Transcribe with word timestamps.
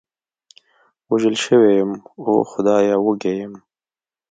وژل 1.11 1.35
شوی 1.43 1.71
یم، 1.79 1.91
اوه 2.23 2.43
خدایه، 2.51 2.95
وږی 3.05 3.33
یم. 3.41 3.53